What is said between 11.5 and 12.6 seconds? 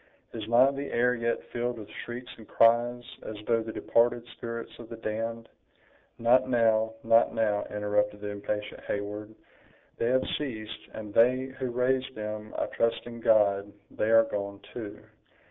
who raised them,